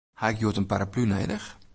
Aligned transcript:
Ha 0.19 0.29
ik 0.29 0.37
hjoed 0.37 0.55
in 0.59 0.65
paraplu 0.69 1.03
nedich? 1.05 1.47